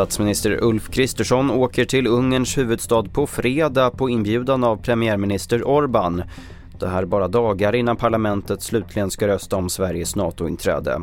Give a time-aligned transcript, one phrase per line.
[0.00, 6.22] Statsminister Ulf Kristersson åker till Ungerns huvudstad på fredag på inbjudan av premiärminister Orbán.
[6.78, 11.00] Det här bara dagar innan parlamentet slutligen ska rösta om Sveriges NATO-inträde.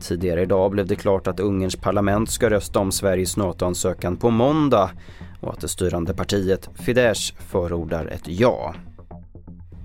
[0.00, 4.90] Tidigare idag blev det klart att Ungerns parlament ska rösta om Sveriges NATO-ansökan på måndag
[5.40, 8.74] och att det styrande partiet Fidesz förordar ett ja.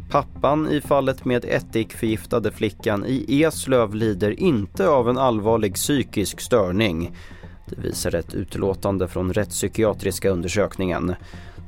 [0.09, 7.15] Pappan i fallet med ättikförgiftade flickan i Eslöv lider inte av en allvarlig psykisk störning.
[7.69, 11.15] Det visar ett utlåtande från rättspsykiatriska undersökningen.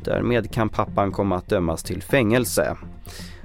[0.04, 2.78] Därmed kan pappan komma att dömas till fängelse.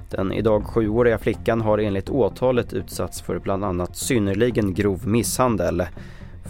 [0.09, 5.83] Den idag sjuåriga flickan har enligt åtalet utsatts för bland annat synnerligen grov misshandel.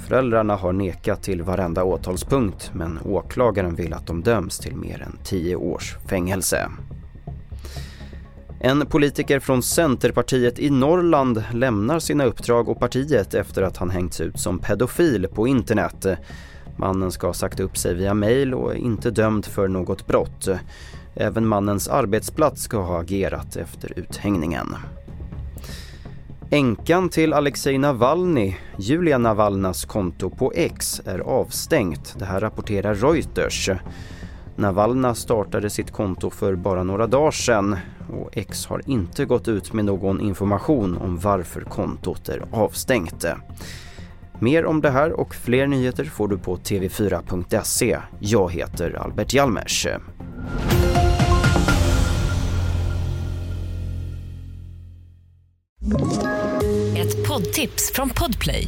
[0.07, 5.17] Föräldrarna har nekat till varenda åtalspunkt men åklagaren vill att de döms till mer än
[5.23, 6.69] 10 års fängelse.
[8.65, 14.21] En politiker från Centerpartiet i Norrland lämnar sina uppdrag och partiet efter att han hängts
[14.21, 16.05] ut som pedofil på internet.
[16.77, 20.47] Mannen ska ha sagt upp sig via mejl och är inte dömd för något brott.
[21.15, 24.75] Även mannens arbetsplats ska ha agerat efter uthängningen.
[26.49, 32.15] Änkan till Alexej Navalny, Julia Navalnas konto på X är avstängt.
[32.19, 33.69] Det här rapporterar Reuters.
[34.55, 37.77] Navalna startade sitt konto för bara några dagar sedan
[38.13, 43.25] och X har inte gått ut med någon information om varför kontot är avstängt.
[44.39, 47.97] Mer om det här och fler nyheter får du på tv4.se.
[48.19, 49.87] Jag heter Albert Hjalmers.
[56.97, 58.67] Ett poddtips från Podplay.